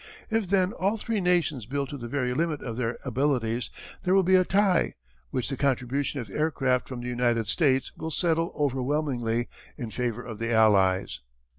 [0.31, 3.69] If then all three nations build to the very limit of their abilities
[4.01, 4.95] there will be a tie,
[5.29, 10.39] which the contribution of aircraft from the United States will settle overwhelmingly in favour of
[10.39, 11.19] the Allies.